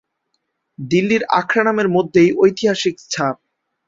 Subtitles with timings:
[0.79, 3.35] দিল্লির আখড়া নামের মধ্যেই ঐতিহাসিক ছাপ।